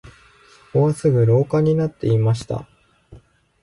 [0.71, 2.67] そこはすぐ廊下になっていました